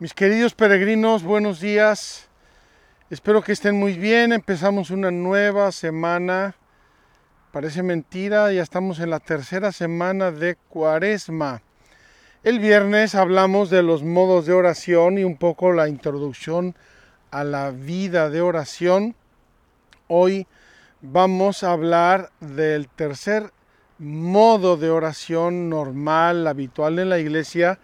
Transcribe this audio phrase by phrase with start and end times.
[0.00, 2.26] Mis queridos peregrinos, buenos días.
[3.10, 4.32] Espero que estén muy bien.
[4.32, 6.54] Empezamos una nueva semana.
[7.52, 11.60] Parece mentira, ya estamos en la tercera semana de Cuaresma.
[12.42, 16.74] El viernes hablamos de los modos de oración y un poco la introducción
[17.30, 19.14] a la vida de oración.
[20.08, 20.46] Hoy
[21.02, 23.52] vamos a hablar del tercer
[23.98, 27.78] modo de oración normal, habitual en la iglesia,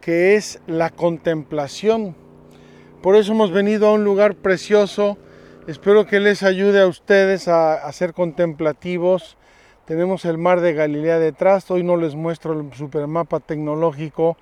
[0.00, 2.16] que es la contemplación.
[3.02, 5.18] Por eso hemos venido a un lugar precioso.
[5.66, 9.36] Espero que les ayude a ustedes a, ser contemplativos.
[9.84, 11.70] Tenemos el mar de Galilea detrás.
[11.70, 14.36] Hoy no les muestro el supermapa tecnológico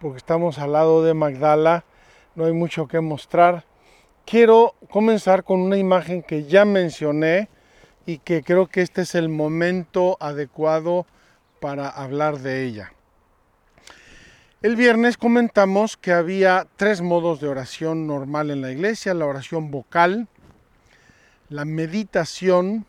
[0.00, 1.84] porque estamos al lado de Magdala.
[2.34, 3.64] No hay mucho que mostrar.
[4.24, 7.48] Quiero comenzar con una imagen que ya mencioné
[8.06, 11.06] y que creo que este es el momento adecuado
[11.60, 12.92] para hablar de ella.
[14.66, 19.70] El viernes comentamos que había tres modos de oración normal en la iglesia, la oración
[19.70, 20.26] vocal,
[21.48, 22.84] la meditación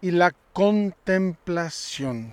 [0.00, 2.32] y la contemplación.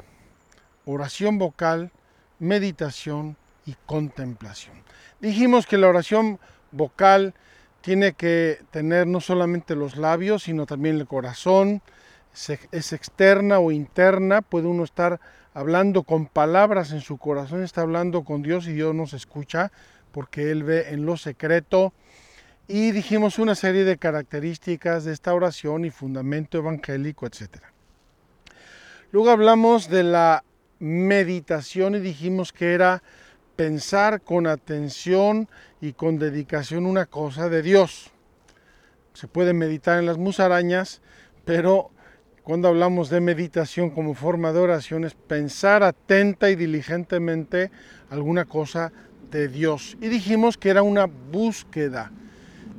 [0.85, 1.91] Oración vocal,
[2.37, 4.75] meditación y contemplación.
[5.19, 6.39] Dijimos que la oración
[6.71, 7.33] vocal
[7.81, 11.81] tiene que tener no solamente los labios, sino también el corazón,
[12.71, 15.19] es externa o interna, puede uno estar
[15.55, 19.71] hablando con palabras en su corazón, está hablando con Dios y Dios nos escucha
[20.11, 21.93] porque Él ve en lo secreto.
[22.67, 27.63] Y dijimos una serie de características de esta oración y fundamento evangélico, etc.
[29.11, 30.43] Luego hablamos de la
[30.79, 33.01] meditación y dijimos que era
[33.55, 35.47] pensar con atención
[35.79, 38.11] y con dedicación una cosa de Dios.
[39.13, 41.01] Se puede meditar en las musarañas,
[41.45, 41.91] pero
[42.45, 47.71] cuando hablamos de meditación como forma de oración es pensar atenta y diligentemente
[48.11, 48.93] alguna cosa
[49.31, 49.97] de Dios.
[49.99, 52.11] Y dijimos que era una búsqueda.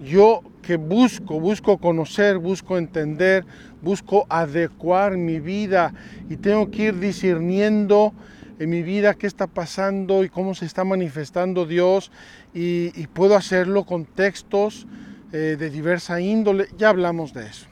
[0.04, 3.44] Yo que busco, busco conocer, busco entender,
[3.82, 5.92] busco adecuar mi vida
[6.30, 8.14] y tengo que ir discerniendo
[8.60, 12.12] en mi vida qué está pasando y cómo se está manifestando Dios
[12.54, 14.86] y, puedo hacerlo con textos
[15.32, 16.68] eh, de diversa índole.
[16.78, 17.66] Ya hablamos de eso.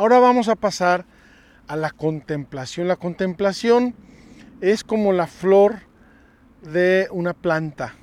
[0.00, 1.04] Ahora vamos a pasar
[1.68, 2.88] a la contemplación.
[2.88, 3.94] La contemplación
[4.62, 5.80] es como la flor
[6.62, 7.96] de una planta.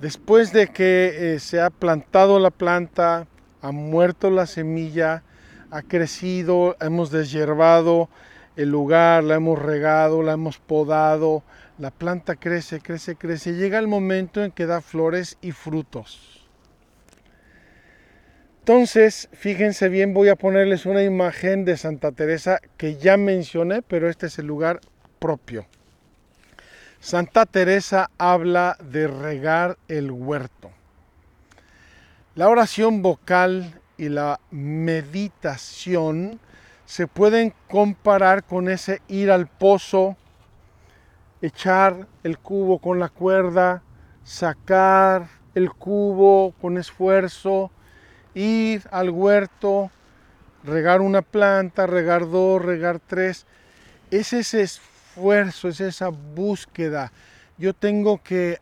[0.00, 3.26] Después de que eh, se ha plantado la planta,
[3.60, 5.24] ha muerto la semilla,
[5.72, 8.08] ha crecido, hemos deshiervado
[8.54, 11.42] el lugar, la hemos regado, la hemos podado,
[11.76, 13.54] la planta crece, crece, crece.
[13.54, 16.31] Llega el momento en que da flores y frutos.
[18.62, 24.08] Entonces, fíjense bien, voy a ponerles una imagen de Santa Teresa que ya mencioné, pero
[24.08, 24.78] este es el lugar
[25.18, 25.66] propio.
[27.00, 30.70] Santa Teresa habla de regar el huerto.
[32.36, 36.38] La oración vocal y la meditación
[36.84, 40.16] se pueden comparar con ese ir al pozo,
[41.40, 43.82] echar el cubo con la cuerda,
[44.22, 47.72] sacar el cubo con esfuerzo,
[48.34, 49.90] ir al huerto,
[50.64, 53.46] regar una planta, regar dos, regar tres.
[54.10, 57.12] Es ese esfuerzo, es esa búsqueda.
[57.58, 58.58] Yo tengo que,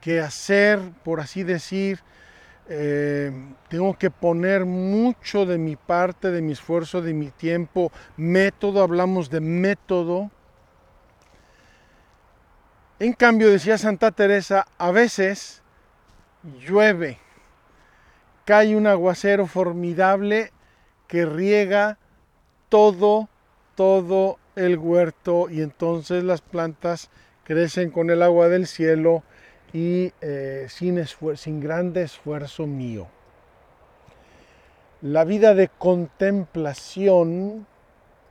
[0.00, 2.00] que hacer, por así decir,
[2.70, 3.32] eh,
[3.68, 7.90] tengo que poner mucho de mi parte, de mi esfuerzo, de mi tiempo.
[8.16, 10.30] Método, hablamos de método.
[12.98, 15.62] En cambio, decía Santa Teresa, a veces
[16.66, 17.18] llueve
[18.48, 20.52] cae un aguacero formidable
[21.06, 21.98] que riega
[22.70, 23.28] todo,
[23.74, 27.10] todo el huerto y entonces las plantas
[27.44, 29.22] crecen con el agua del cielo
[29.74, 30.98] y eh, sin,
[31.36, 33.08] sin grande esfuerzo mío.
[35.02, 37.66] La vida de contemplación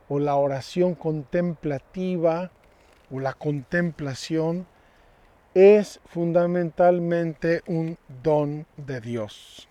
[0.08, 2.50] o la oración contemplativa
[3.12, 4.66] o la contemplación
[5.54, 9.67] es fundamentalmente un don de Dios.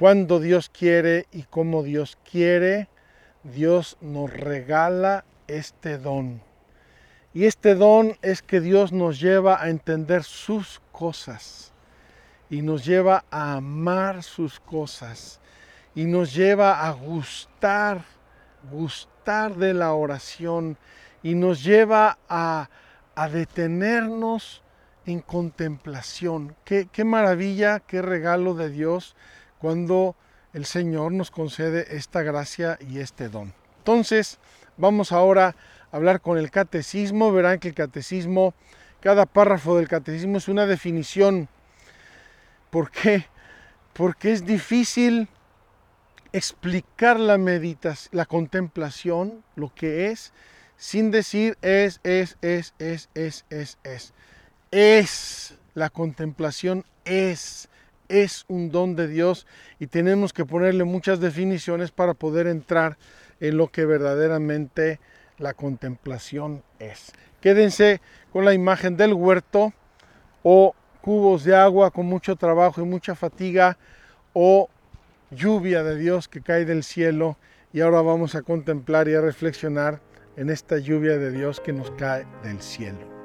[0.00, 2.88] Cuando Dios quiere y como Dios quiere,
[3.44, 6.40] Dios nos regala este don.
[7.34, 11.74] Y este don es que Dios nos lleva a entender sus cosas
[12.48, 15.38] y nos lleva a amar sus cosas
[15.94, 18.00] y nos lleva a gustar,
[18.70, 20.78] gustar de la oración
[21.22, 22.70] y nos lleva a,
[23.30, 24.62] detenernos
[25.04, 26.56] en contemplación.
[26.64, 29.14] Qué, qué maravilla, qué regalo de Dios
[29.60, 30.16] cuando
[30.52, 33.52] el Señor nos concede esta gracia y este don.
[33.78, 34.38] Entonces,
[34.76, 35.54] vamos ahora
[35.92, 38.54] hablar con el catecismo, verán que el catecismo,
[39.00, 41.48] cada párrafo del catecismo es una definición.
[42.70, 43.26] ¿Por qué?
[43.92, 45.28] Porque es difícil
[46.32, 50.32] explicar la meditación, la contemplación, lo que es,
[50.76, 54.14] sin decir es, es, es, es, es, es, es.
[54.70, 57.68] Es, la contemplación es,
[58.10, 59.46] es un don de Dios
[59.78, 62.98] y tenemos que ponerle muchas definiciones para poder entrar
[63.38, 65.00] en lo que verdaderamente
[65.38, 67.12] la contemplación es.
[67.40, 68.00] Quédense
[68.32, 69.72] con la imagen del huerto
[70.42, 73.78] o cubos de agua con mucho trabajo y mucha fatiga
[74.32, 74.68] o
[75.30, 77.38] lluvia de Dios que cae del cielo
[77.72, 80.00] y ahora vamos a contemplar y a reflexionar
[80.36, 83.19] en esta lluvia de Dios que nos cae del cielo.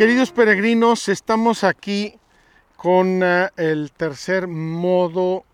[0.00, 2.14] Queridos peregrinos, estamos aquí
[2.74, 5.44] con eh, el tercer modo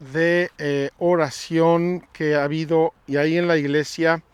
[0.00, 4.24] de eh, oración que ha habido y ahí en la iglesia.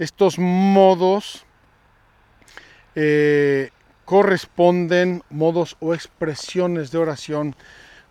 [0.00, 1.46] Estos modos
[2.96, 3.70] eh,
[4.04, 7.54] corresponden, modos o expresiones de oración,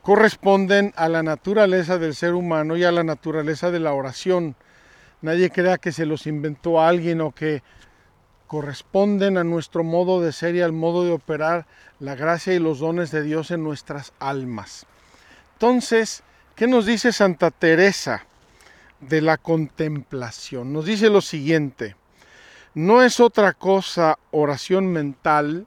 [0.03, 4.55] corresponden a la naturaleza del ser humano y a la naturaleza de la oración.
[5.21, 7.61] Nadie crea que se los inventó alguien o que
[8.47, 11.65] corresponden a nuestro modo de ser y al modo de operar
[11.99, 14.85] la gracia y los dones de Dios en nuestras almas.
[15.53, 16.23] Entonces,
[16.55, 18.25] ¿qué nos dice Santa Teresa
[18.99, 20.73] de la contemplación?
[20.73, 21.95] Nos dice lo siguiente,
[22.73, 25.65] no es otra cosa oración mental,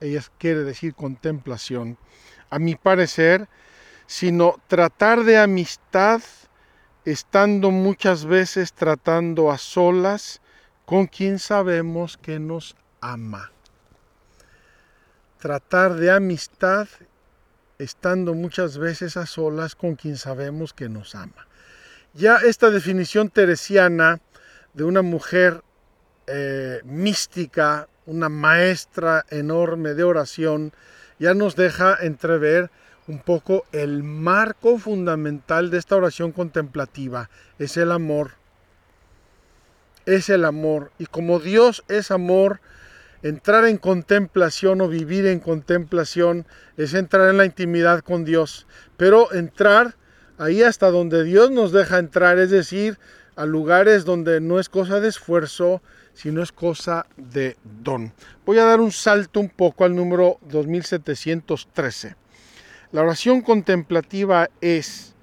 [0.00, 1.98] ella quiere decir contemplación,
[2.50, 3.48] a mi parecer,
[4.06, 6.22] sino tratar de amistad
[7.04, 10.40] estando muchas veces tratando a solas,
[10.88, 13.52] con quien sabemos que nos ama.
[15.38, 16.88] Tratar de amistad
[17.78, 21.46] estando muchas veces a solas con quien sabemos que nos ama.
[22.14, 24.20] Ya esta definición teresiana
[24.72, 25.62] de una mujer
[26.26, 30.72] eh, mística, una maestra enorme de oración,
[31.18, 32.70] ya nos deja entrever
[33.08, 37.28] un poco el marco fundamental de esta oración contemplativa,
[37.58, 38.38] es el amor
[40.08, 40.90] es el amor.
[40.98, 42.60] Y como Dios es amor,
[43.22, 46.46] entrar en contemplación o vivir en contemplación
[46.76, 48.66] es entrar en la intimidad con Dios.
[48.96, 49.96] Pero entrar
[50.38, 52.98] ahí hasta donde Dios nos deja entrar, es decir,
[53.36, 55.82] a lugares donde no es cosa de esfuerzo,
[56.14, 58.12] sino es cosa de don.
[58.46, 62.16] Voy a dar un salto un poco al número 2713.
[62.92, 65.14] La oración contemplativa es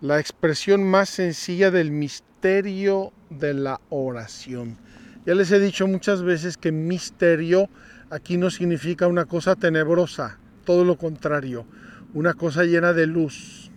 [0.00, 4.78] la expresión más sencilla del misterio de la oración.
[5.24, 7.68] Ya les he dicho muchas veces que misterio
[8.10, 11.64] aquí no significa una cosa tenebrosa, todo lo contrario,
[12.12, 13.70] una cosa llena de luz.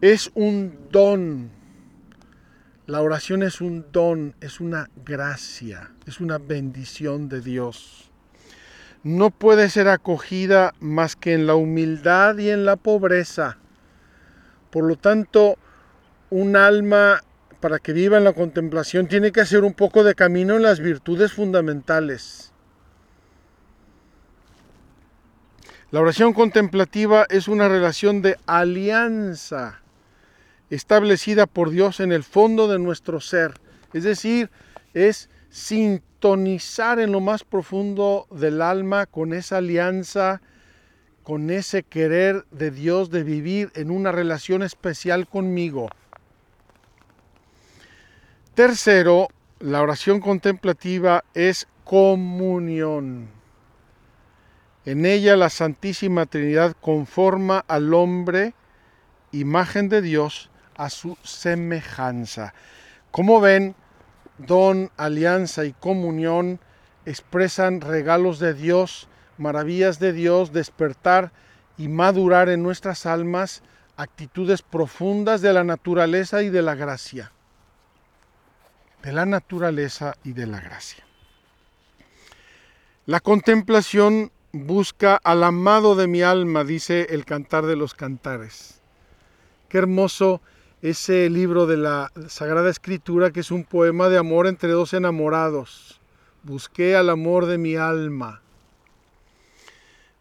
[0.00, 1.50] Es un don.
[2.86, 8.10] La oración es un don, es una gracia, es una bendición de Dios.
[9.02, 13.56] No puede ser acogida más que en la humildad y en la pobreza.
[14.70, 15.56] Por lo tanto,
[16.28, 17.22] un alma
[17.60, 20.80] para que viva en la contemplación tiene que hacer un poco de camino en las
[20.80, 22.52] virtudes fundamentales.
[25.90, 29.80] La oración contemplativa es una relación de alianza
[30.70, 33.54] establecida por Dios en el fondo de nuestro ser.
[33.92, 34.50] Es decir,
[34.94, 40.40] es sintonizar en lo más profundo del alma con esa alianza,
[41.24, 45.90] con ese querer de Dios de vivir en una relación especial conmigo.
[48.60, 53.30] Tercero, la oración contemplativa es comunión.
[54.84, 58.52] En ella la Santísima Trinidad conforma al hombre,
[59.32, 62.52] imagen de Dios, a su semejanza.
[63.10, 63.76] Como ven,
[64.36, 66.60] don, alianza y comunión
[67.06, 71.32] expresan regalos de Dios, maravillas de Dios, despertar
[71.78, 73.62] y madurar en nuestras almas
[73.96, 77.32] actitudes profundas de la naturaleza y de la gracia.
[79.02, 81.04] De la naturaleza y de la gracia.
[83.06, 88.80] La contemplación busca al amado de mi alma, dice el cantar de los cantares.
[89.68, 90.42] Qué hermoso
[90.82, 96.00] ese libro de la Sagrada Escritura que es un poema de amor entre dos enamorados.
[96.42, 98.42] Busqué al amor de mi alma.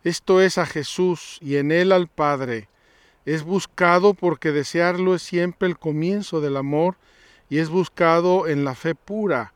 [0.03, 2.69] Esto es a Jesús y en él al Padre.
[3.25, 6.95] Es buscado porque desearlo es siempre el comienzo del amor
[7.49, 9.53] y es buscado en la fe pura,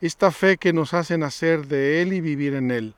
[0.00, 2.94] esta fe que nos hace nacer de él y vivir en él.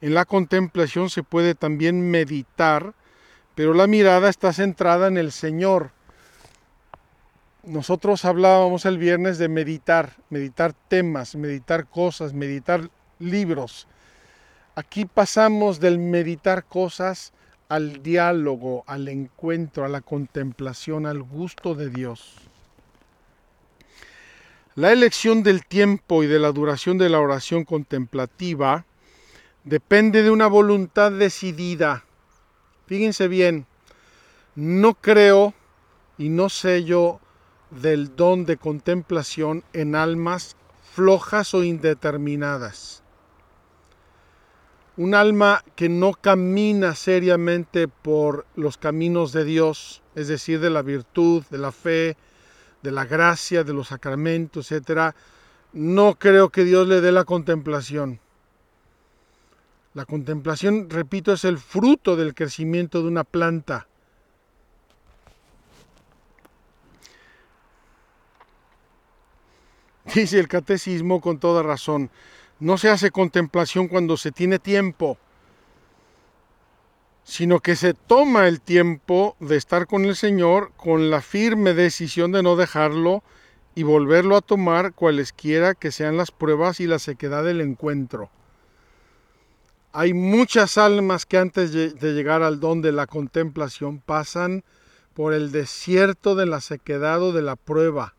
[0.00, 2.94] En la contemplación se puede también meditar,
[3.54, 5.92] pero la mirada está centrada en el Señor
[7.68, 13.86] nosotros hablábamos el viernes de meditar, meditar temas, meditar cosas, meditar libros.
[14.74, 17.32] Aquí pasamos del meditar cosas
[17.68, 22.47] al diálogo, al encuentro, a la contemplación, al gusto de Dios.
[24.78, 28.84] La elección del tiempo y de la duración de la oración contemplativa
[29.64, 32.04] depende de una voluntad decidida.
[32.86, 33.66] Fíjense bien,
[34.54, 35.52] no creo
[36.16, 37.18] y no sé yo
[37.72, 40.54] del don de contemplación en almas
[40.92, 43.02] flojas o indeterminadas.
[44.96, 50.82] Un alma que no camina seriamente por los caminos de Dios, es decir, de la
[50.82, 52.16] virtud, de la fe,
[52.82, 55.14] de la gracia, de los sacramentos, etc.,
[55.72, 58.20] no creo que Dios le dé la contemplación.
[59.94, 63.88] La contemplación, repito, es el fruto del crecimiento de una planta
[70.14, 72.10] Dice el catecismo con toda razón,
[72.60, 75.18] no se hace contemplación cuando se tiene tiempo,
[77.28, 82.32] sino que se toma el tiempo de estar con el Señor con la firme decisión
[82.32, 83.22] de no dejarlo
[83.74, 88.30] y volverlo a tomar cualesquiera que sean las pruebas y la sequedad del encuentro.
[89.92, 94.64] Hay muchas almas que antes de llegar al don de la contemplación pasan
[95.12, 98.14] por el desierto de la sequedad o de la prueba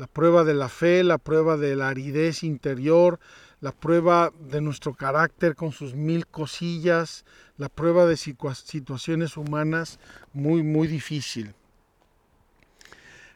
[0.00, 3.20] la prueba de la fe, la prueba de la aridez interior,
[3.60, 7.24] la prueba de nuestro carácter con sus mil cosillas,
[7.58, 9.98] la prueba de situaciones humanas
[10.32, 11.54] muy, muy difícil.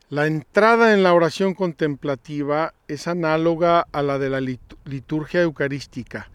[0.09, 6.31] La entrada en la oración contemplativa es análoga a la de la liturgia eucarística.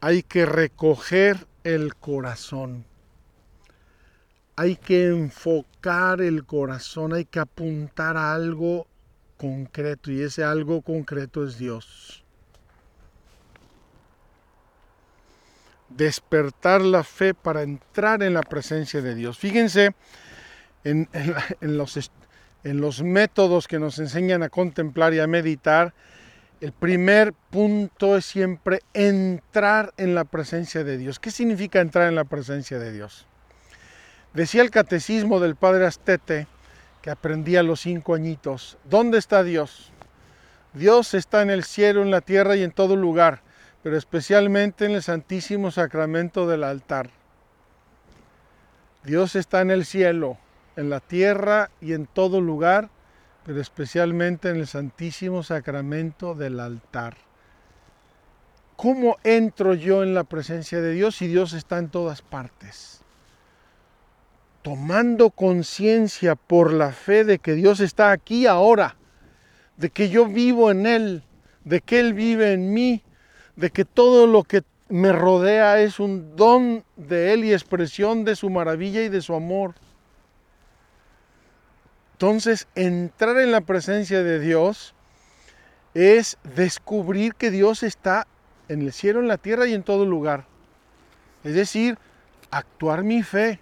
[0.00, 2.84] Hay que recoger el corazón.
[4.56, 8.86] Hay que enfocar el corazón, hay que apuntar a algo
[9.36, 12.25] concreto y ese algo concreto es Dios.
[15.88, 19.38] Despertar la fe para entrar en la presencia de Dios.
[19.38, 19.94] Fíjense
[20.84, 21.08] en,
[21.60, 22.10] los,
[22.62, 25.94] los métodos que nos enseñan a contemplar y a meditar.
[26.60, 31.20] El primer punto es siempre entrar en la presencia de Dios.
[31.20, 33.26] ¿Qué significa entrar en la presencia de Dios?
[34.32, 36.46] Decía el catecismo del padre Astete
[37.02, 38.78] que aprendí a los cinco añitos.
[38.84, 39.92] ¿Dónde está Dios?
[40.76, 43.40] Dios está en el cielo, en la tierra y en todo lugar,
[43.82, 47.10] pero especialmente en el Santísimo Sacramento del altar.
[49.04, 50.38] Dios está en el cielo,
[50.76, 52.90] en la tierra y en todo lugar,
[53.44, 57.16] pero especialmente en el Santísimo Sacramento del altar.
[58.76, 62.96] ¿Cómo entro yo en la presencia de Dios si Dios está en todas partes?
[64.66, 68.96] tomando conciencia por la fe de que Dios está aquí ahora,
[69.76, 71.22] de que yo vivo en Él,
[71.62, 73.00] de que Él vive en mí,
[73.56, 78.36] de que todo lo que me rodea es un don de Él y expresión de
[78.36, 79.74] su maravilla y de su amor.
[82.12, 84.94] Entonces, entrar en la presencia de Dios
[85.94, 88.26] es descubrir que Dios está
[88.68, 90.46] en el cielo, en la tierra y en todo lugar.
[91.44, 91.98] Es decir,
[92.50, 93.60] actuar mi fe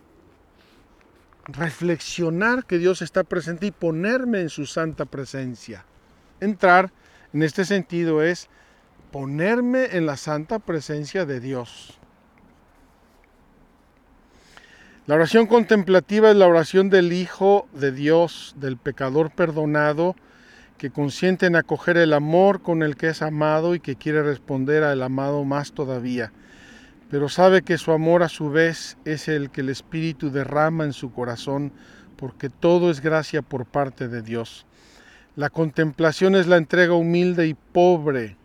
[1.47, 5.85] reflexionar que Dios está presente y ponerme en su santa presencia.
[6.41, 6.91] Entrar
[7.33, 8.49] en este sentido es
[9.15, 12.01] ponerme en la santa presencia de Dios.
[15.07, 20.17] La oración contemplativa es la oración del Hijo de Dios, del pecador perdonado,
[20.79, 24.83] que consiente en acoger el amor con el que es amado y que quiere responder
[24.83, 26.33] al amado más todavía,
[27.09, 30.93] pero sabe que su amor a su vez es el que el Espíritu derrama en
[30.93, 31.71] su corazón,
[32.17, 34.67] porque todo es gracia por parte de Dios.
[35.37, 38.39] La contemplación es la entrega humilde y pobre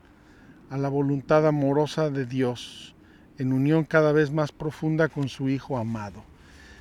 [0.70, 2.96] a la voluntad amorosa de Dios,
[3.38, 6.24] en unión cada vez más profunda con su Hijo amado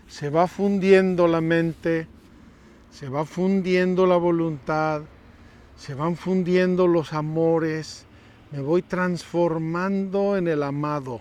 [0.09, 2.07] se va fundiendo la mente,
[2.91, 5.03] se va fundiendo la voluntad,
[5.77, 8.07] se van fundiendo los amores,
[8.51, 11.21] me voy transformando en el amado.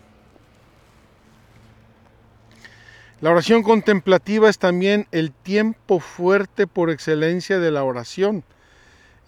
[3.20, 8.44] La oración contemplativa es también el tiempo fuerte por excelencia de la oración.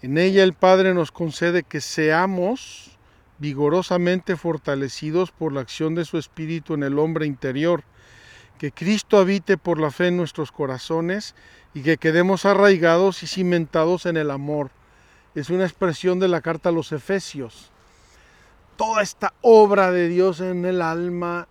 [0.00, 2.89] En ella el Padre nos concede que seamos
[3.40, 7.82] vigorosamente fortalecidos por la acción de su Espíritu en el hombre interior
[8.60, 11.34] que Cristo habite por la fe en nuestros corazones
[11.72, 14.70] y que quedemos arraigados y cimentados en el amor.
[15.34, 17.70] Es una expresión de la carta a los Efesios.
[18.76, 21.48] Toda esta obra de Dios en el alma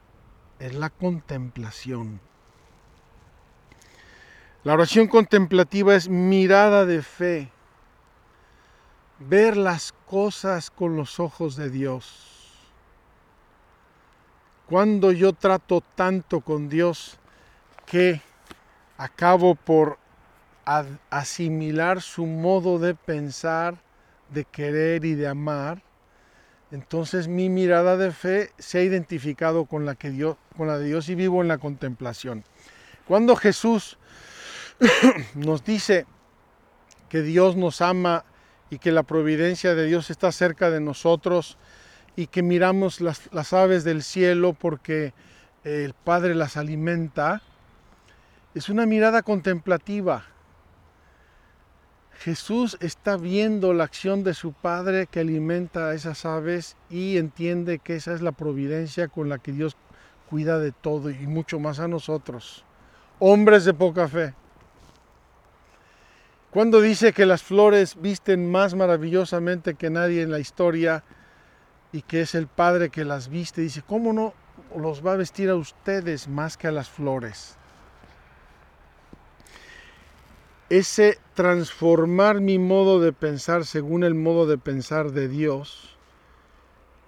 [0.60, 2.22] es la contemplación.
[4.64, 7.50] La oración contemplativa es mirada de fe,
[9.20, 12.30] ver las cosas con los ojos de Dios
[14.70, 17.18] cuando yo trato tanto con Dios
[17.88, 18.22] que
[18.98, 19.98] acabo por
[21.10, 23.82] asimilar su modo de pensar,
[24.30, 25.82] de querer y de amar,
[26.72, 31.16] entonces mi mirada de fe se ha identificado con la, con la de Dios y
[31.16, 32.44] vivo en la contemplación.
[33.08, 33.98] Cuando Jesús
[35.34, 36.06] nos dice
[37.10, 38.24] que Dios nos ama
[38.70, 41.58] y que la providencia de Dios está cerca de nosotros,
[42.16, 45.14] y que miramos las, aves del cielo porque
[45.64, 47.42] el Padre las alimenta,
[48.54, 50.26] es una mirada contemplativa.
[52.12, 57.80] Jesús está viendo la acción de su Padre que alimenta a esas aves y entiende
[57.80, 59.78] que esa es la providencia con la que Dios
[60.30, 62.66] cuida de todo y mucho más a nosotros,
[63.20, 64.34] hombres de poca fe.
[66.52, 71.04] Cuando dice que las flores visten más maravillosamente que nadie en la historia,
[71.92, 74.34] y que es el Padre que las viste, dice, ¿cómo no
[74.76, 77.56] los va a vestir a ustedes más que a las flores?
[80.70, 85.98] Ese transformar mi modo de pensar según el modo de pensar de Dios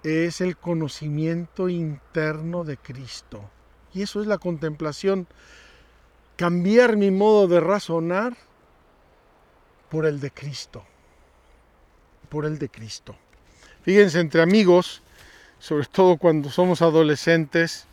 [0.02, 3.48] es el conocimiento interno de Cristo.
[3.94, 5.28] Y eso es la contemplación.
[6.34, 8.36] Cambiar mi modo de razonar
[9.92, 10.82] por el de Cristo.
[12.30, 13.14] Por el de Cristo.
[13.82, 15.02] Fíjense, entre amigos,
[15.58, 17.84] sobre todo cuando somos adolescentes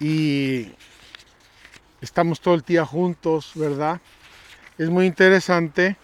[0.00, 0.70] y
[2.02, 4.02] estamos todo el día juntos, ¿verdad?
[4.76, 5.96] Es muy interesante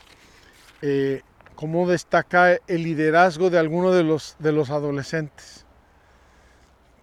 [0.80, 1.20] eh,
[1.54, 5.66] cómo destaca el liderazgo de alguno de los, de los adolescentes.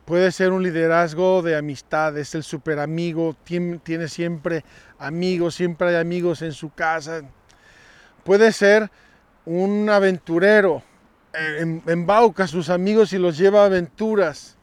[0.05, 4.63] Puede ser un liderazgo de amistad, es el super amigo, tiene, siempre
[4.99, 7.23] amigos, siempre hay amigos en su casa.
[8.23, 8.91] Puede ser
[9.45, 10.83] un aventurero,
[11.33, 14.57] eh, embauca a sus amigos y los lleva a aventuras.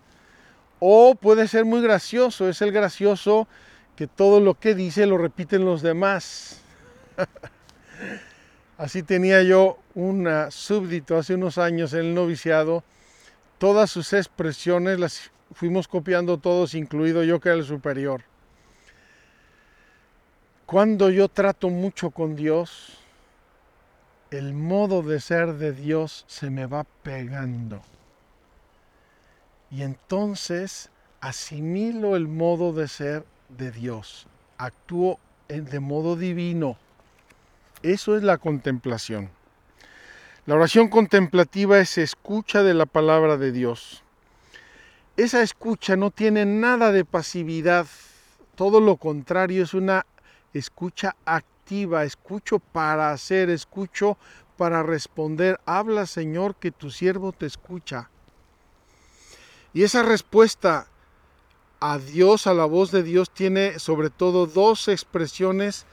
[0.78, 3.48] O puede ser muy gracioso, es el gracioso
[3.96, 6.60] que todo lo que dice lo repiten los demás.
[8.78, 12.84] Así tenía yo un súbdito hace unos años en el noviciado.
[13.62, 18.24] Todas sus expresiones las fuimos copiando todos, incluido yo que era el superior.
[20.66, 22.98] Cuando yo trato mucho con Dios,
[24.32, 27.80] el modo de ser de Dios se me va pegando.
[29.70, 34.26] Y entonces asimilo el modo de ser de Dios.
[34.58, 36.78] Actúo de modo divino.
[37.84, 39.30] Eso es la contemplación.
[40.44, 44.02] La oración contemplativa es escucha de la palabra de Dios.
[45.16, 47.86] Esa escucha no tiene nada de pasividad,
[48.56, 50.04] todo lo contrario, es una
[50.52, 51.52] escucha activa
[52.04, 54.18] escucho para hacer, escucho
[54.56, 55.60] para responder.
[55.64, 58.10] Habla, Señor, que tu siervo te escucha.
[59.72, 60.88] Y esa respuesta
[61.80, 65.86] a Dios, a la voz de Dios, tiene sobre todo dos expresiones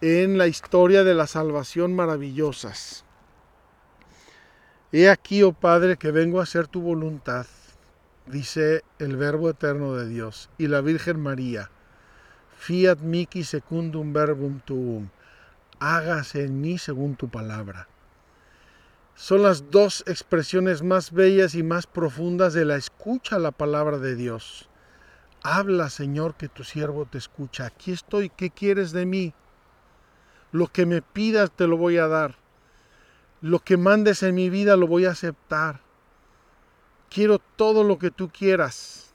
[0.00, 3.05] en la historia de la salvación maravillosas.
[4.98, 7.44] He aquí, oh Padre, que vengo a hacer tu voluntad,
[8.24, 11.70] dice el Verbo eterno de Dios, y la Virgen María.
[12.56, 15.10] Fiat mihi secundum verbum tuum
[15.80, 17.88] hágase en mí según tu palabra.
[19.16, 23.98] son las dos expresiones más bellas y más profundas de la escucha a la palabra
[23.98, 24.70] de Dios.
[25.42, 27.66] Habla, Señor, que tu siervo te escucha.
[27.66, 29.34] Aquí estoy, ¿qué quieres de mí?
[30.52, 32.45] Lo que me pidas te lo voy a dar.
[33.40, 35.80] Lo que mandes en mi vida lo voy a aceptar.
[37.10, 39.14] Quiero todo lo que tú quieras.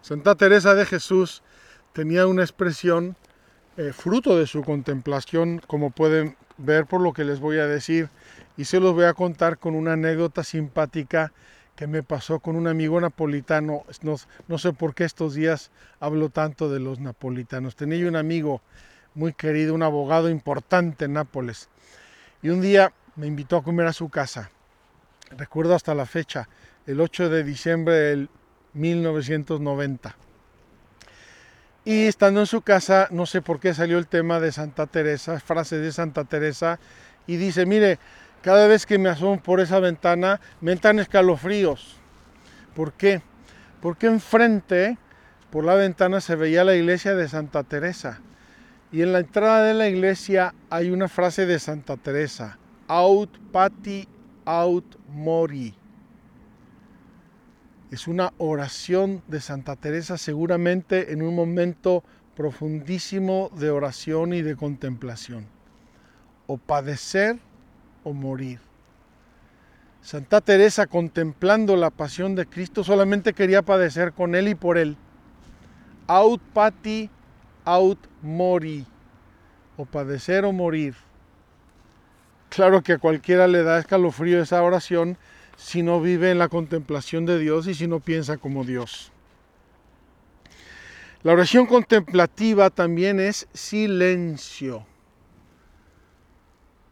[0.00, 1.42] Santa Teresa de Jesús
[1.92, 3.16] tenía una expresión
[3.76, 8.08] eh, fruto de su contemplación, como pueden ver por lo que les voy a decir,
[8.56, 11.32] y se los voy a contar con una anécdota simpática
[11.76, 13.84] que me pasó con un amigo napolitano.
[14.02, 14.16] No,
[14.48, 17.76] no sé por qué estos días hablo tanto de los napolitanos.
[17.76, 18.62] Tenía un amigo
[19.14, 21.68] muy querido, un abogado importante en Nápoles,
[22.42, 24.50] y un día me invitó a comer a su casa.
[25.36, 26.48] Recuerdo hasta la fecha,
[26.86, 28.30] el 8 de diciembre del
[28.74, 30.14] 1990.
[31.84, 35.38] Y estando en su casa, no sé por qué salió el tema de Santa Teresa,
[35.40, 36.78] frase de Santa Teresa,
[37.26, 37.98] y dice, mire,
[38.42, 41.96] cada vez que me asomo por esa ventana, me entran escalofríos.
[42.74, 43.22] ¿Por qué?
[43.80, 44.98] Porque enfrente,
[45.50, 48.20] por la ventana, se veía la iglesia de Santa Teresa.
[48.92, 54.06] Y en la entrada de la iglesia hay una frase de Santa Teresa, aut pati
[54.44, 55.74] aut mori
[57.90, 62.02] es una oración de Santa Teresa seguramente en un momento
[62.34, 65.46] profundísimo de oración y de contemplación.
[66.46, 67.38] O padecer
[68.04, 68.60] o morir.
[70.02, 74.96] Santa Teresa contemplando la pasión de Cristo solamente quería padecer con Él y por Él.
[76.06, 77.10] Aut pati,
[77.66, 78.86] aut mori.
[79.76, 80.94] O padecer o morir.
[82.48, 85.18] Claro que a cualquiera le da escalofrío esa oración,
[85.58, 89.12] si no vive en la contemplación de Dios y si no piensa como Dios.
[91.22, 94.86] La oración contemplativa también es silencio.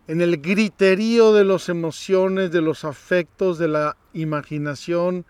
[0.06, 5.24] En el griterío de las emociones, de los afectos, de la imaginación,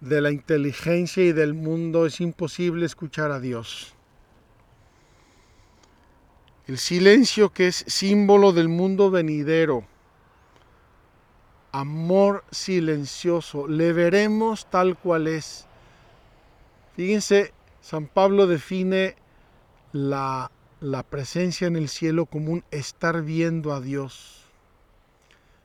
[0.00, 3.94] de la inteligencia y del mundo es imposible escuchar a Dios.
[6.66, 9.84] El silencio que es símbolo del mundo venidero
[11.74, 13.66] amor silencioso.
[13.66, 15.66] Le veremos tal cual es.
[16.94, 19.16] Fíjense, San Pablo define
[19.92, 24.44] la, la presencia en el cielo como un estar viendo a Dios.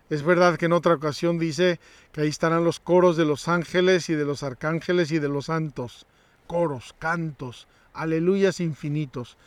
[0.09, 1.79] Es verdad que en otra ocasión dice
[2.11, 5.45] que ahí estarán los coros de los ángeles y de los arcángeles y de los
[5.45, 6.07] santos.
[6.47, 9.37] Coros, cantos, aleluyas infinitos.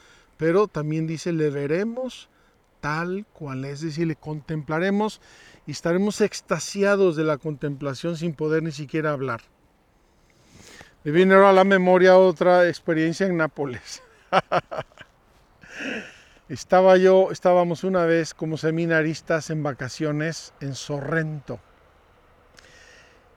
[0.43, 2.29] Pero también dice, le veremos
[2.81, 5.21] tal cual es, es decir, le contemplaremos
[5.69, 9.43] y estaremos extasiados de la contemplación sin poder ni siquiera hablar.
[11.05, 14.03] Me viene ahora a la memoria otra experiencia en Nápoles.
[16.49, 21.61] Estaba yo, estábamos una vez como seminaristas en vacaciones en Sorrento.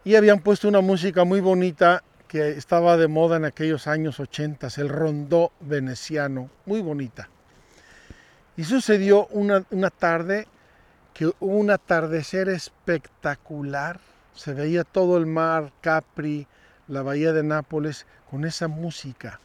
[0.03, 2.03] Y habían puesto una música muy bonita
[2.39, 7.29] estaba de moda en aquellos años 80, el rondó veneciano, muy bonita.
[8.57, 10.47] Y sucedió una, una tarde
[11.13, 13.99] que hubo un atardecer espectacular.
[14.33, 16.47] Se veía todo el mar, Capri,
[16.87, 19.39] la bahía de Nápoles, con esa música.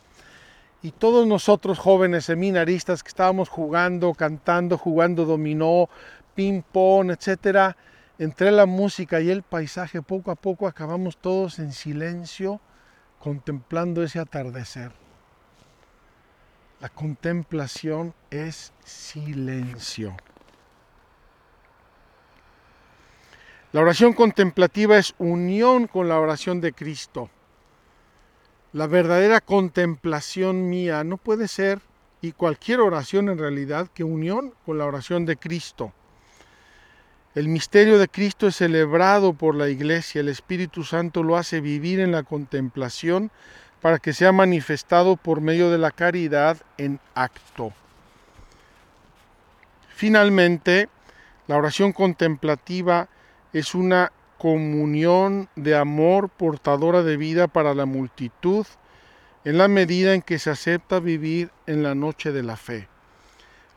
[0.83, 5.89] Y todos nosotros jóvenes seminaristas que estábamos jugando, cantando, jugando dominó,
[6.35, 7.77] ping-pong, etc.,
[8.19, 12.61] entre la música y el paisaje, poco a poco acabamos todos en silencio
[13.21, 14.91] contemplando ese atardecer.
[16.81, 20.17] La contemplación es silencio.
[23.73, 27.31] La oración contemplativa es unión con la oración de Cristo.
[28.73, 31.81] La verdadera contemplación mía no puede ser,
[32.23, 35.93] y cualquier oración en realidad, que unión con la oración de Cristo.
[37.33, 42.01] El misterio de Cristo es celebrado por la Iglesia, el Espíritu Santo lo hace vivir
[42.01, 43.31] en la contemplación
[43.81, 47.73] para que sea manifestado por medio de la caridad en acto.
[49.95, 50.89] Finalmente,
[51.47, 53.09] la oración contemplativa
[53.53, 58.67] es una comunión de amor portadora de vida para la multitud
[59.45, 62.89] en la medida en que se acepta vivir en la noche de la fe.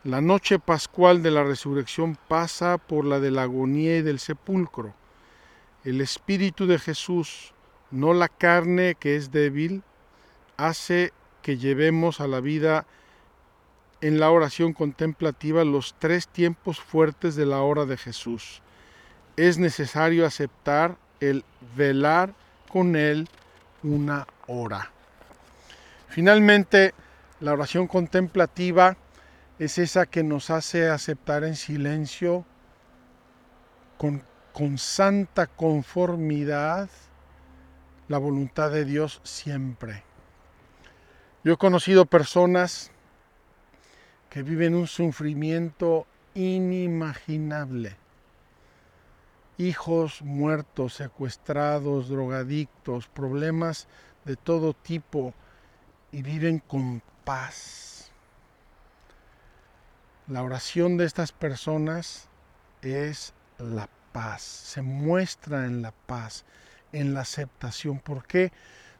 [0.04, 4.94] La noche pascual de la resurrección pasa por la de la agonía y del sepulcro.
[5.82, 7.54] El Espíritu de Jesús,
[7.90, 9.82] no la carne que es débil,
[10.58, 12.84] hace que llevemos a la vida
[14.02, 18.60] en la oración contemplativa los tres tiempos fuertes de la hora de Jesús.
[19.38, 22.34] Es necesario aceptar el velar
[22.70, 23.26] con Él
[23.82, 24.90] una hora.
[26.08, 26.92] Finalmente,
[27.40, 28.98] la oración contemplativa
[29.58, 32.44] es esa que nos hace aceptar en silencio
[33.98, 36.88] con, con santa conformidad
[38.08, 40.02] la voluntad de Dios siempre.
[41.44, 42.90] Yo he conocido personas
[44.30, 47.96] que viven un sufrimiento inimaginable.
[49.56, 53.86] Hijos muertos, secuestrados, drogadictos, problemas
[54.24, 55.32] de todo tipo
[56.10, 57.93] y viven con paz.
[60.26, 62.28] La oración de estas personas
[62.82, 66.44] es la paz, se muestra en la paz,
[66.92, 67.98] en la aceptación.
[67.98, 68.52] ¿Por qué?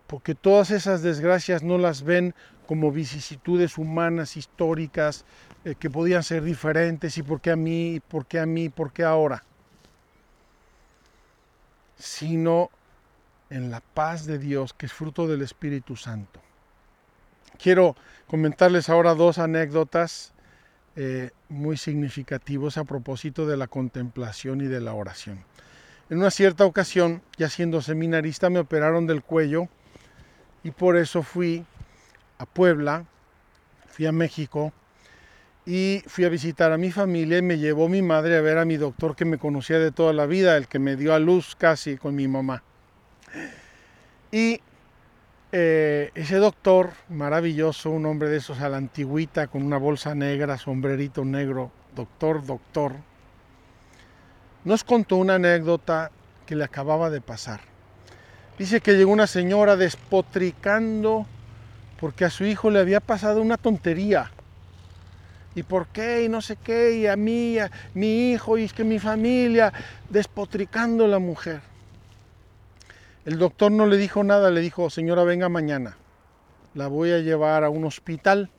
[0.07, 2.35] porque todas esas desgracias no las ven
[2.67, 5.25] como vicisitudes humanas, históricas,
[5.65, 8.93] eh, que podían ser diferentes, y por qué a mí, por qué a mí, por
[8.93, 9.45] qué ahora,
[11.97, 12.71] sino
[13.51, 16.41] en la paz de Dios, que es fruto del Espíritu Santo.
[17.59, 17.95] Quiero
[18.27, 20.34] comentarles ahora dos anécdotas
[20.97, 25.45] eh, muy significativas a propósito de la contemplación y de la oración.
[26.11, 29.69] En una cierta ocasión, ya siendo seminarista, me operaron del cuello,
[30.63, 31.65] y por eso fui
[32.39, 33.05] a Puebla,
[33.87, 34.73] fui a México
[35.67, 38.65] y fui a visitar a mi familia y me llevó mi madre a ver a
[38.65, 41.55] mi doctor que me conocía de toda la vida, el que me dio a luz
[41.57, 42.63] casi con mi mamá.
[44.33, 44.61] Y
[45.57, 50.59] eh, ese doctor maravilloso, un hombre de esos a la antigüita, con una bolsa negra,
[50.59, 52.95] sombrerito negro, doctor, doctor,
[54.65, 56.11] nos contó una anécdota
[56.45, 57.61] que le acababa de pasar.
[58.59, 61.25] Dice que llegó una señora despotricando
[62.01, 64.33] porque a su hijo le había pasado una tontería.
[65.55, 66.25] ¿Y por qué?
[66.25, 69.73] Y no sé qué, y a mí, a mi hijo, y es que mi familia,
[70.11, 71.61] despotricando la mujer.
[73.25, 75.97] El doctor no le dijo nada, le dijo, señora, venga mañana,
[76.75, 78.51] la voy a llevar a un hospital.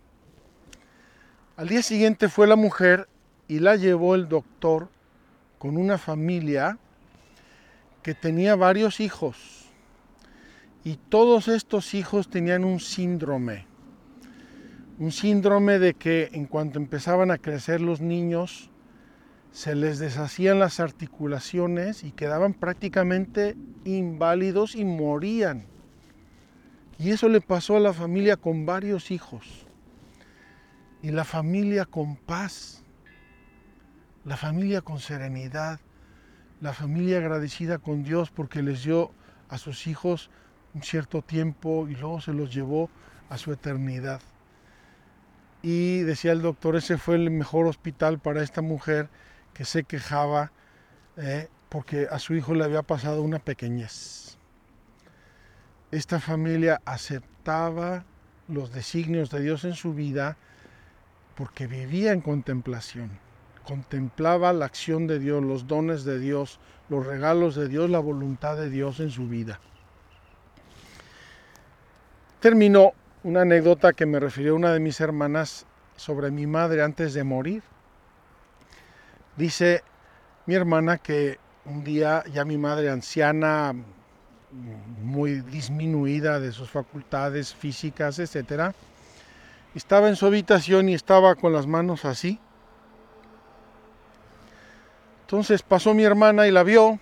[1.56, 3.08] Al día siguiente fue la mujer
[3.48, 4.90] y la llevó el doctor
[5.60, 6.80] con una familia
[8.02, 9.68] que tenía varios hijos.
[10.84, 13.68] Y todos estos hijos tenían un síndrome,
[14.98, 18.72] un síndrome de que en cuanto empezaban a crecer los niños,
[19.56, 25.66] se les deshacían las articulaciones y quedaban prácticamente inválidos y morían.
[27.00, 29.66] Y eso le pasó a la familia con varios hijos.
[31.02, 32.84] Y la familia con paz,
[34.26, 35.80] la familia con serenidad,
[36.60, 39.12] la familia agradecida con Dios porque les dio
[39.48, 40.30] a sus hijos
[40.74, 42.90] un cierto tiempo y luego se los llevó
[43.30, 44.20] a su eternidad.
[45.62, 49.08] Y decía el doctor, ese fue el mejor hospital para esta mujer
[49.56, 50.52] que se quejaba
[51.18, 54.38] eh, porque a su hijo le había pasado una pequeñez.
[55.90, 58.06] Esta familia aceptaba
[58.48, 60.38] los designios de Dios en su vida
[61.34, 63.18] porque vivía en contemplación,
[63.64, 68.56] contemplaba la acción de Dios, los dones de Dios, los regalos de Dios, la voluntad
[68.56, 69.60] de Dios en su vida
[72.46, 75.66] terminó una anécdota que me refirió una de mis hermanas
[75.96, 77.64] sobre mi madre antes de morir.
[79.38, 79.84] Dice
[80.46, 83.74] mi hermana que un día ya mi madre anciana,
[85.02, 88.74] muy disminuida de sus facultades físicas, etcétera,
[89.74, 92.40] estaba en su habitación y estaba con las manos así.
[95.22, 97.00] Entonces pasó mi hermana y la vio.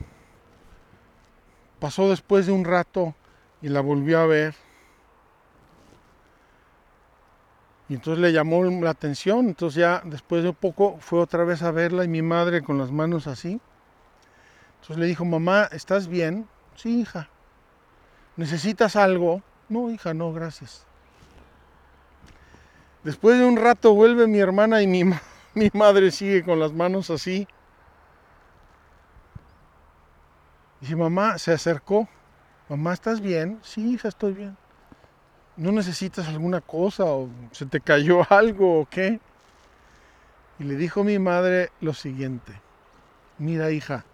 [1.80, 3.14] Pasó después de un rato
[3.62, 4.56] y la volvió a ver
[7.90, 11.62] Y entonces le llamó la atención, entonces ya después de un poco fue otra vez
[11.64, 13.60] a verla y mi madre con las manos así.
[14.76, 16.48] Entonces le dijo, mamá, ¿estás bien?
[16.76, 17.30] Sí, hija.
[18.36, 19.42] ¿Necesitas algo?
[19.70, 20.86] No, hija, no, gracias.
[23.04, 25.04] Después de un rato vuelve mi hermana y mi,
[25.54, 27.48] mi madre sigue con las manos así.
[30.80, 32.08] Dice, mamá, se acercó.
[32.70, 33.60] Mamá, ¿estás bien?
[33.62, 34.58] Sí, hija, estoy bien.
[35.58, 39.20] ¿No necesitas alguna cosa o se te cayó algo o qué?
[40.60, 42.54] Y le dijo mi madre lo siguiente,
[43.38, 44.06] mira hija,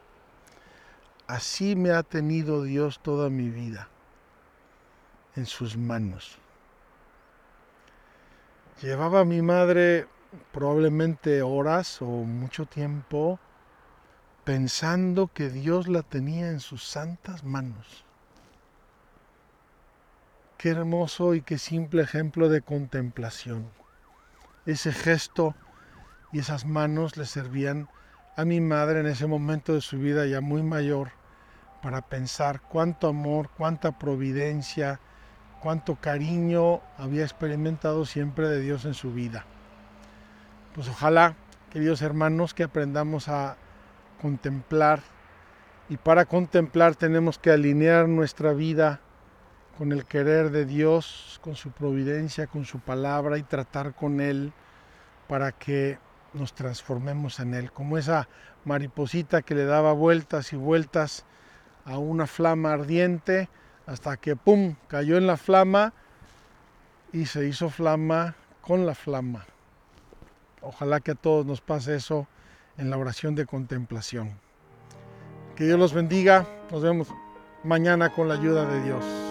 [1.28, 3.90] así me ha tenido Dios toda mi vida,
[5.36, 6.38] en sus manos.
[8.82, 10.08] Llevaba mi madre
[10.54, 13.40] probablemente horas o mucho tiempo
[14.46, 18.06] pensando que Dios la tenía en sus santas manos.
[20.60, 23.70] Qué hermoso y qué simple ejemplo de contemplación.
[24.66, 25.56] Ese gesto
[26.34, 27.88] y esas manos le servían
[28.36, 31.12] a mi madre en ese momento de su vida ya muy mayor
[31.82, 35.00] para pensar cuánto amor, cuánta providencia,
[35.62, 39.46] cuánto cariño había experimentado siempre de Dios en su vida.
[40.76, 41.38] Pues ojalá,
[41.70, 43.56] queridos hermanos, que aprendamos a
[44.22, 45.00] contemplar.
[45.88, 49.00] Y para contemplar tenemos que alinear nuestra vida
[49.80, 54.52] con el querer de Dios, con su providencia, con su palabra y tratar con Él
[55.30, 55.98] para que
[56.34, 58.28] nos transformemos en Él, como esa
[58.66, 61.24] mariposita que le daba vueltas y vueltas
[61.86, 63.48] a una flama ardiente
[63.86, 65.94] hasta que, ¡pum!, cayó en la flama
[67.14, 69.46] y se hizo flama con la flama.
[70.62, 72.28] Ojalá que a todos nos pase eso
[72.78, 74.34] en la oración de contemplación.
[75.56, 76.46] Que Dios los bendiga.
[76.70, 77.08] Nos vemos
[77.64, 79.29] mañana con la ayuda de Dios.